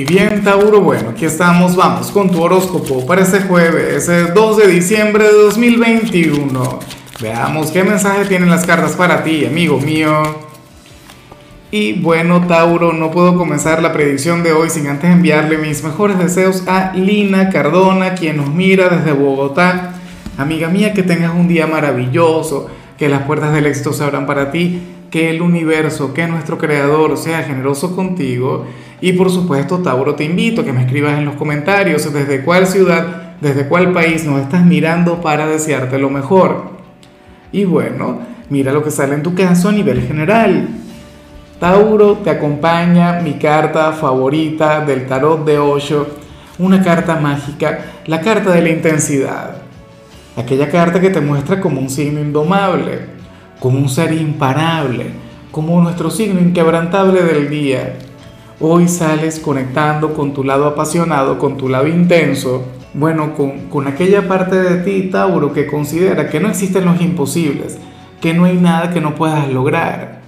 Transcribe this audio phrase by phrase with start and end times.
[0.00, 4.56] Y bien, Tauro, bueno, aquí estamos, vamos con tu horóscopo para este jueves, ese 2
[4.56, 6.78] de diciembre de 2021.
[7.20, 10.22] Veamos qué mensaje tienen las cartas para ti, amigo mío.
[11.70, 16.18] Y bueno, Tauro, no puedo comenzar la predicción de hoy sin antes enviarle mis mejores
[16.18, 19.96] deseos a Lina Cardona, quien nos mira desde Bogotá.
[20.38, 24.50] Amiga mía, que tengas un día maravilloso, que las puertas del éxito se abran para
[24.50, 24.80] ti,
[25.10, 28.64] que el universo, que nuestro creador sea generoso contigo
[29.00, 32.66] y por supuesto, Tauro, te invito a que me escribas en los comentarios desde cuál
[32.66, 36.72] ciudad, desde cuál país nos estás mirando para desearte lo mejor.
[37.50, 38.20] Y bueno,
[38.50, 40.68] mira lo que sale en tu caso a nivel general.
[41.58, 46.06] Tauro, te acompaña mi carta favorita del tarot de Osho,
[46.58, 49.56] una carta mágica, la carta de la intensidad.
[50.36, 53.00] Aquella carta que te muestra como un signo indomable,
[53.60, 55.06] como un ser imparable,
[55.50, 57.96] como nuestro signo inquebrantable del día
[58.62, 64.54] Hoy sales conectando con tu lado apasionado, con tu lado intenso, bueno, con, aquella parte
[64.56, 67.78] de ti, Tauro, que considera que no existen los imposibles,
[68.20, 70.20] que no hay nada que no puedas lograr.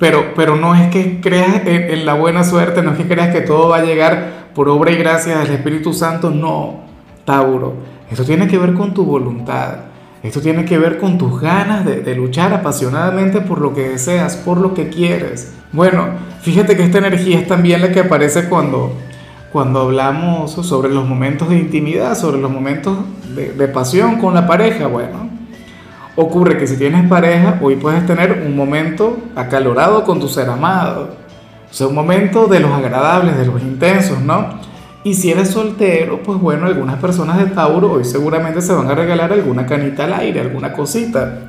[0.00, 3.32] Pero, pero no es que creas en, en la buena suerte, no es que creas
[3.32, 6.80] que todo va a llegar por obra y gracia del Espíritu Santo, no,
[7.24, 7.74] Tauro.
[8.10, 9.76] Eso tiene que ver con tu voluntad.
[10.26, 14.58] Esto tiene que ver con tus ganas de, luchar apasionadamente por lo que deseas, por
[14.58, 15.52] lo que quieres.
[15.70, 16.08] Bueno,
[16.40, 18.92] fíjate que esta energía es también la que aparece cuando,
[19.52, 22.98] cuando hablamos sobre los momentos de intimidad, sobre los momentos
[23.36, 24.88] de, de pasión con la pareja.
[24.88, 25.30] Bueno,
[26.16, 31.16] ocurre que si tienes pareja, hoy puedes tener un momento acalorado con tu ser amado.
[31.70, 34.58] O sea, un momento de los agradables, de los intensos, ¿no?
[35.06, 38.94] Y si eres soltero, pues bueno, algunas personas de Tauro hoy seguramente se van a
[38.96, 41.42] regalar alguna canita al aire, alguna cosita.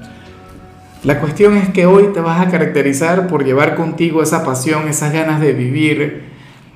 [1.03, 5.11] La cuestión es que hoy te vas a caracterizar por llevar contigo esa pasión, esas
[5.11, 6.25] ganas de vivir,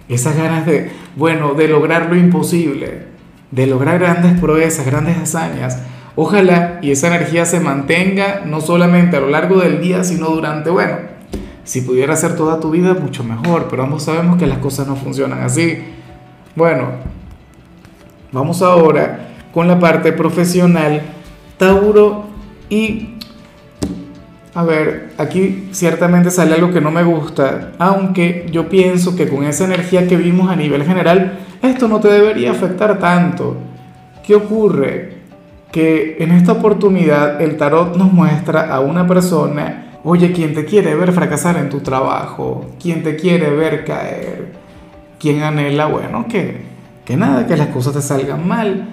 [0.09, 3.03] esas ganas de, bueno, de lograr lo imposible,
[3.51, 5.83] de lograr grandes proezas, grandes hazañas.
[6.15, 10.71] Ojalá y esa energía se mantenga no solamente a lo largo del día, sino durante,
[10.71, 10.97] bueno,
[11.63, 14.95] si pudiera ser toda tu vida, mucho mejor, pero ambos sabemos que las cosas no
[14.95, 15.77] funcionan así.
[16.53, 16.89] Bueno,
[18.33, 21.01] vamos ahora con la parte profesional,
[21.57, 22.25] Tauro
[22.69, 23.15] y...
[24.53, 29.45] A ver, aquí ciertamente sale algo que no me gusta, aunque yo pienso que con
[29.45, 33.55] esa energía que vimos a nivel general, esto no te debería afectar tanto.
[34.25, 35.21] ¿Qué ocurre?
[35.71, 40.95] Que en esta oportunidad el tarot nos muestra a una persona, oye, quien te quiere
[40.95, 44.60] ver fracasar en tu trabajo, quien te quiere ver caer,
[45.21, 46.61] quien anhela, bueno, que,
[47.05, 48.87] que nada, que las cosas te salgan mal,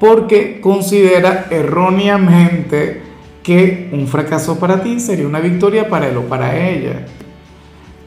[0.00, 3.02] porque considera erróneamente
[3.42, 7.04] que un fracaso para ti sería una victoria para él o para ella.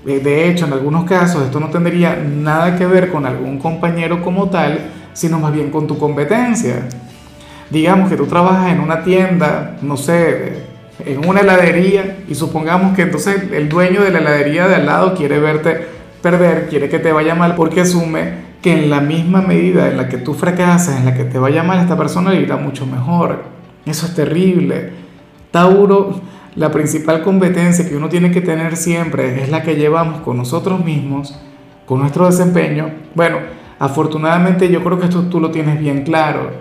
[0.08, 4.24] Eh, de hecho, en algunos casos esto no tendría nada que ver con algún compañero
[4.24, 4.80] como tal,
[5.14, 6.90] sino más bien con tu competencia.
[7.70, 10.64] Digamos que tú trabajas en una tienda, no sé,
[11.06, 15.14] en una heladería, y supongamos que entonces el dueño de la heladería de al lado
[15.14, 19.90] quiere verte perder, quiere que te vaya mal porque asume que en la misma medida
[19.90, 22.58] en la que tú fracasas, en la que te vaya mal, esta persona le irá
[22.58, 23.44] mucho mejor.
[23.86, 24.92] Eso es terrible.
[25.52, 26.20] Tauro,
[26.56, 30.84] la principal competencia que uno tiene que tener siempre es la que llevamos con nosotros
[30.84, 31.40] mismos,
[31.86, 32.90] con nuestro desempeño.
[33.16, 33.38] Bueno,
[33.80, 36.52] afortunadamente yo creo que esto tú lo tienes bien claro.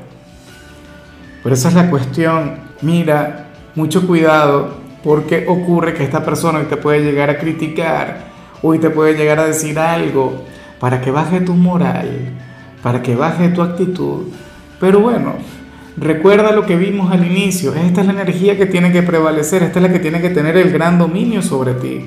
[1.43, 2.57] Pero esa es la cuestión.
[2.83, 8.26] Mira, mucho cuidado porque ocurre que esta persona te puede llegar a criticar
[8.69, 10.43] Hoy te puede llegar a decir algo
[10.81, 12.33] para que baje tu moral,
[12.83, 14.25] para que baje tu actitud.
[14.81, 15.35] Pero bueno,
[15.97, 17.73] recuerda lo que vimos al inicio.
[17.77, 20.57] Esta es la energía que tiene que prevalecer, esta es la que tiene que tener
[20.57, 22.07] el gran dominio sobre ti.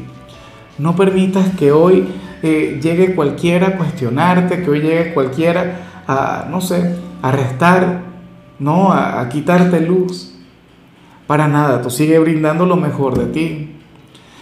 [0.78, 2.09] No permitas que hoy
[2.44, 8.02] eh, llegue cualquiera a cuestionarte, que hoy llegue cualquiera a, no sé, a restar,
[8.59, 10.36] no, a, a quitarte luz.
[11.25, 13.75] Para nada, tú sigue brindando lo mejor de ti.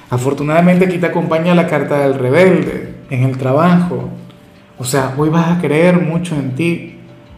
[0.10, 4.10] Afortunadamente aquí te acompaña la carta del rebelde en el trabajo.
[4.78, 6.96] O sea, hoy vas a creer mucho en ti.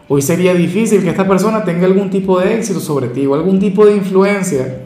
[0.08, 3.58] Hoy sería difícil que esta persona tenga algún tipo de éxito sobre ti o algún
[3.58, 4.82] tipo de influencia.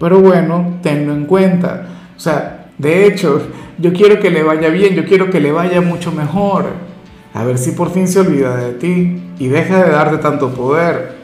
[0.00, 1.86] Pero bueno, tenlo en cuenta.
[2.16, 3.42] O sea, de hecho,
[3.78, 6.66] yo quiero que le vaya bien, yo quiero que le vaya mucho mejor.
[7.32, 11.16] A ver si por fin se olvida de ti y deja de darte tanto poder.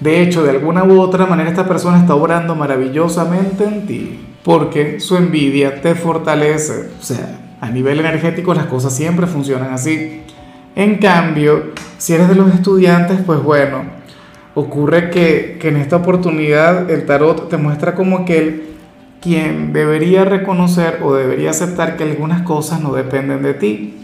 [0.00, 5.00] De hecho, de alguna u otra manera esta persona está obrando maravillosamente en ti porque
[5.00, 6.90] su envidia te fortalece.
[7.00, 10.22] O sea, a nivel energético las cosas siempre funcionan así.
[10.76, 13.82] En cambio, si eres de los estudiantes, pues bueno,
[14.54, 18.68] ocurre que, que en esta oportunidad el tarot te muestra como aquel
[19.20, 23.94] quien debería reconocer o debería aceptar que algunas cosas no dependen de ti.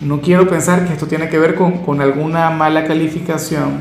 [0.00, 3.78] no quiero pensar que esto tiene que ver con, alguna mala calificación,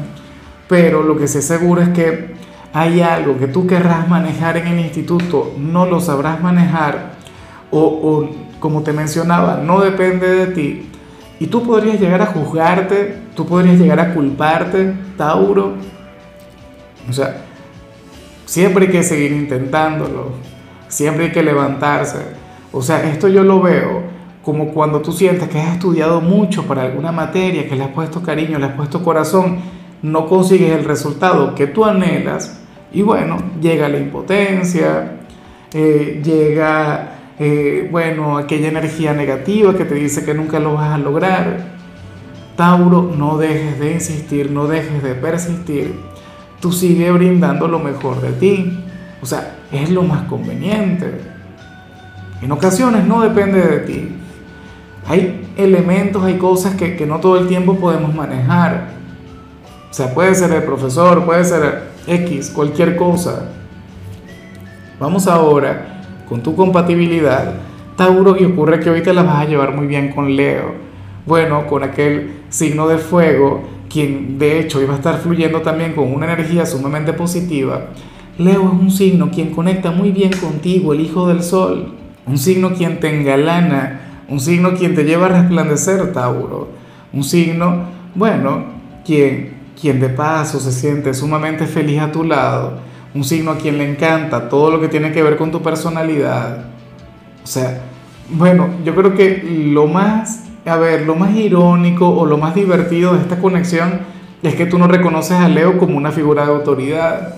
[0.69, 2.33] pero lo que sé seguro es que
[2.73, 7.13] hay algo que tú querrás manejar en el instituto, no lo sabrás manejar,
[7.71, 8.29] o, o
[8.59, 10.89] como te mencionaba, no depende de ti,
[11.39, 15.73] y tú podrías llegar a juzgarte, tú podrías llegar a culparte, Tauro.
[17.09, 17.41] O sea,
[18.45, 20.31] siempre hay que seguir intentándolo,
[20.87, 22.19] siempre hay que levantarse.
[22.71, 24.03] O sea, esto yo lo veo
[24.41, 28.21] como cuando tú sientes que has estudiado mucho para alguna materia, que le has puesto
[28.21, 29.59] cariño, le has puesto corazón,
[30.01, 32.62] no consigues el resultado que tú anhelas
[32.94, 35.18] y bueno, llega la impotencia,
[35.74, 40.98] eh, llega eh, bueno, aquella energía negativa que te dice que nunca lo vas a
[41.00, 41.74] lograr.
[42.56, 45.95] Tauro, no dejes de insistir, no dejes de persistir.
[46.62, 48.84] Tú sigue brindando lo mejor de ti.
[49.22, 51.19] O sea, es lo más conveniente.
[52.42, 54.16] En ocasiones no depende de ti.
[55.07, 58.90] Hay elementos, hay cosas que, que no todo el tiempo podemos manejar.
[59.90, 63.50] O sea, puede ser el profesor, puede ser X, cualquier cosa.
[65.00, 67.53] Vamos ahora con tu compatibilidad,
[67.95, 70.73] Tauro, y ocurre que hoy te la vas a llevar muy bien con Leo.
[71.25, 76.11] Bueno, con aquel signo de fuego, quien de hecho iba a estar fluyendo también con
[76.11, 77.88] una energía sumamente positiva.
[78.38, 81.94] Leo es un signo quien conecta muy bien contigo, el hijo del sol.
[82.25, 86.69] Un signo quien te engalana, un signo quien te lleva a resplandecer, Tauro.
[87.13, 87.83] Un signo,
[88.15, 88.63] bueno,
[89.06, 89.52] quien,
[89.83, 92.80] quien de paso se siente sumamente feliz a tu lado
[93.13, 96.68] un signo a quien le encanta todo lo que tiene que ver con tu personalidad.
[97.44, 97.81] O sea,
[98.30, 103.13] bueno, yo creo que lo más, a ver, lo más irónico o lo más divertido
[103.13, 104.00] de esta conexión
[104.41, 107.35] es que tú no reconoces a Leo como una figura de autoridad.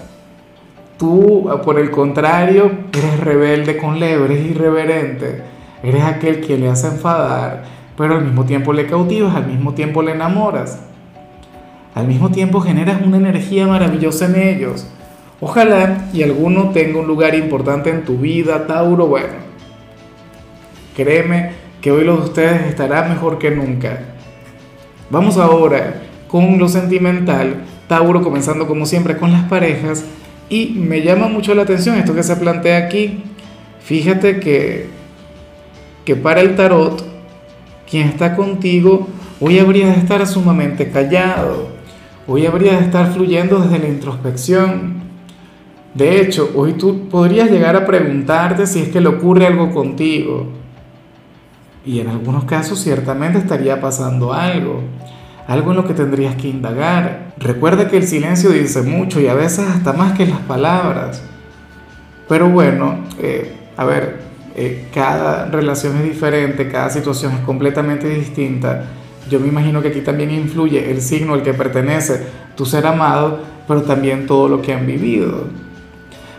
[1.00, 5.42] Tú, por el contrario, eres rebelde con Leo, eres irreverente,
[5.82, 7.64] eres aquel que le hace enfadar,
[7.98, 10.80] pero al mismo tiempo le cautivas, al mismo tiempo le enamoras.
[11.96, 14.86] Al mismo tiempo generas una energía maravillosa en ellos.
[15.40, 19.08] Ojalá y alguno tenga un lugar importante en tu vida, Tauro.
[19.08, 19.34] Bueno,
[20.94, 24.00] créeme que hoy los de ustedes estará mejor que nunca.
[25.10, 30.04] Vamos ahora con lo sentimental, Tauro, comenzando como siempre con las parejas.
[30.50, 33.24] Y me llama mucho la atención esto que se plantea aquí.
[33.80, 34.88] Fíjate que,
[36.04, 37.06] que para el tarot,
[37.90, 39.08] quien está contigo
[39.40, 41.75] hoy habría de estar sumamente callado.
[42.28, 45.06] Hoy habría de estar fluyendo desde la introspección
[45.96, 50.48] de hecho, hoy tú podrías llegar a preguntarte si es que le ocurre algo contigo.
[51.86, 54.82] Y en algunos casos ciertamente estaría pasando algo,
[55.48, 57.34] algo en lo que tendrías que indagar.
[57.38, 61.24] Recuerda que el silencio dice mucho y a veces hasta más que las palabras.
[62.28, 64.20] Pero bueno, eh, a ver,
[64.58, 68.84] eh, cada relación es diferente, cada situación es completamente distinta.
[69.30, 72.26] Yo me imagino que aquí también influye el signo al que pertenece
[72.56, 75.46] tu ser amado, pero también todo lo que han vivido.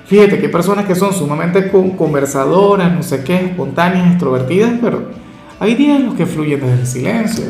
[0.07, 5.11] Fíjate que hay personas que son sumamente conversadoras, no sé qué, espontáneas, extrovertidas, pero
[5.59, 7.45] hay días en los que fluyen desde el silencio.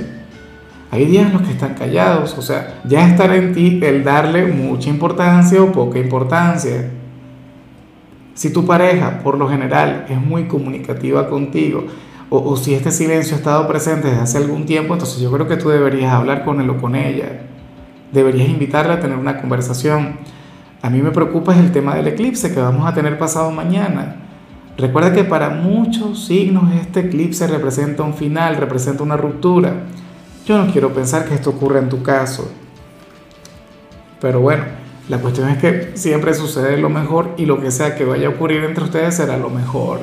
[0.90, 4.46] Hay días en los que están callados, o sea, ya estará en ti el darle
[4.46, 6.90] mucha importancia o poca importancia.
[8.32, 11.84] Si tu pareja, por lo general, es muy comunicativa contigo,
[12.28, 15.56] o, si este silencio ha estado presente desde hace algún tiempo, entonces yo creo que
[15.56, 17.42] tú deberías hablar con él o con ella.
[18.12, 20.18] Deberías invitarla a tener una conversación
[20.86, 24.16] a mí me preocupa el tema del eclipse que vamos a tener pasado mañana.
[24.76, 29.72] Recuerda que para muchos signos este eclipse representa un final, representa una ruptura.
[30.46, 32.52] Yo no quiero pensar que esto ocurra en tu caso.
[34.20, 34.62] Pero bueno,
[35.08, 38.30] la cuestión es que siempre sucede lo mejor y lo que sea que vaya a
[38.30, 40.00] ocurrir entre ustedes será lo mejor.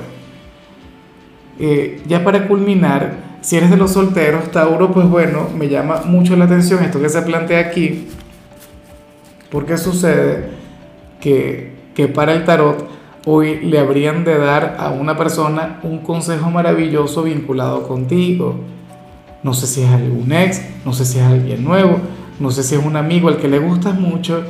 [1.60, 6.36] Eh, ya para culminar, si eres de los solteros, Tauro, pues bueno, me llama mucho
[6.36, 8.07] la atención esto que se plantea aquí.
[9.51, 10.50] Porque sucede
[11.19, 11.74] que,
[12.13, 12.88] para el tarot
[13.25, 18.55] hoy le habrían de dar a una persona un consejo maravilloso vinculado contigo.
[19.43, 22.00] No sé si es algún ex, no sé si es alguien nuevo,
[22.39, 24.43] no sé si es un amigo al que le gustas mucho,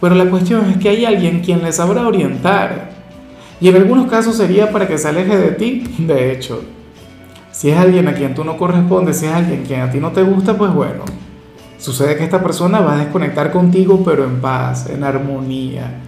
[0.00, 2.93] pero la cuestión es que hay alguien quien le sabrá orientar.
[3.64, 6.62] Y en algunos casos sería para que se aleje de ti, de hecho.
[7.50, 10.12] Si es alguien a quien tú no correspondes, si es alguien quien a ti no
[10.12, 11.04] te gusta, pues bueno,
[11.78, 15.98] sucede que esta persona va a desconectar contigo, pero en paz, en armonía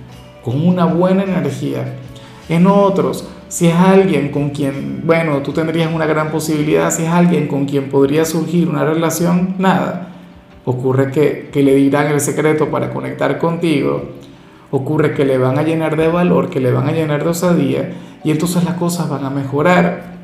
[0.45, 1.95] con una buena energía.
[2.51, 7.09] En otros, si es alguien con quien, bueno, tú tendrías una gran posibilidad, si es
[7.09, 10.09] alguien con quien podría surgir una relación, nada.
[10.67, 14.16] Ocurre que, que le dirán el secreto para conectar contigo,
[14.77, 17.91] ocurre que le van a llenar de valor, que le van a llenar de osadía,
[18.25, 20.17] y entonces las cosas van a mejorar.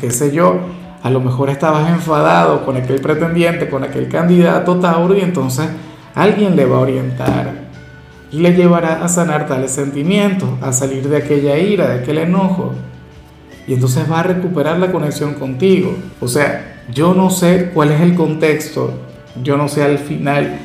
[0.00, 0.60] qué sé yo,
[1.02, 5.68] a lo mejor estabas enfadado con aquel pretendiente, con aquel candidato Tauro y entonces
[6.14, 7.64] alguien le va a orientar
[8.32, 12.72] y le llevará a sanar tales sentimientos, a salir de aquella ira, de aquel enojo.
[13.68, 15.94] Y entonces va a recuperar la conexión contigo.
[16.20, 18.92] O sea, yo no sé cuál es el contexto,
[19.42, 20.58] yo no sé al final,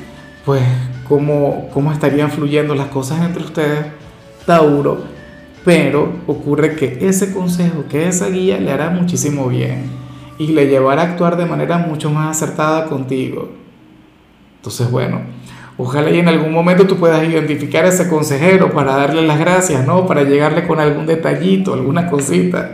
[0.45, 0.63] pues,
[1.09, 3.87] cómo, cómo estarían fluyendo las cosas entre ustedes,
[4.45, 5.01] Tauro,
[5.65, 9.89] pero ocurre que ese consejo, que esa guía le hará muchísimo bien
[10.37, 13.49] y le llevará a actuar de manera mucho más acertada contigo.
[14.57, 15.21] Entonces, bueno,
[15.77, 19.85] ojalá y en algún momento tú puedas identificar a ese consejero para darle las gracias,
[19.85, 20.05] ¿no?
[20.05, 22.71] Para llegarle con algún detallito, alguna cosita.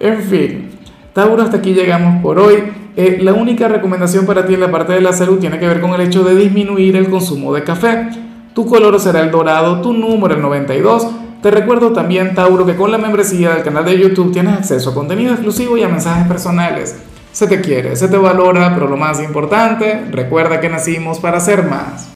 [0.00, 0.70] En fin,
[1.12, 2.81] Tauro, hasta aquí llegamos por hoy.
[2.96, 5.80] Eh, la única recomendación para ti en la parte de la salud tiene que ver
[5.80, 8.08] con el hecho de disminuir el consumo de café.
[8.54, 11.06] Tu color será el dorado, tu número el 92
[11.42, 14.94] te recuerdo también, Tauro, que con la membresía del canal de YouTube tienes acceso a
[14.94, 16.94] contenido exclusivo y a mensajes personales.
[17.32, 21.64] Se te quiere, se te valora, pero lo más importante, recuerda que nacimos para ser
[21.64, 22.10] más.